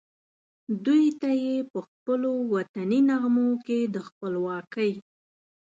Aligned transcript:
دوی 0.85 1.05
ته 1.21 1.29
یې 1.43 1.55
پخپلو 1.73 2.33
وطني 2.53 2.99
نغمو 3.09 3.49
کې 3.65 3.79
د 3.93 3.95
خپلواکۍ 4.07 4.91